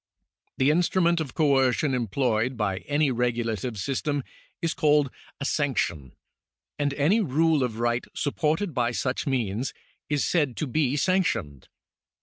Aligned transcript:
The 0.57 0.71
instrument 0.71 1.19
of 1.21 1.35
coercion 1.35 1.93
employed 1.93 2.57
by 2.57 2.77
any 2.87 3.11
regulative 3.11 3.77
system 3.77 4.23
is 4.59 4.73
called 4.73 5.11
a 5.39 5.45
sanction, 5.45 6.13
and 6.79 6.91
any 6.95 7.19
rule 7.21 7.61
of 7.61 7.77
right 7.77 8.05
supported 8.15 8.73
by 8.73 8.93
such 8.93 9.27
means 9.27 9.75
is 10.09 10.25
said 10.25 10.57
to 10.57 10.65
be 10.65 10.95
sanctioned. 10.97 11.67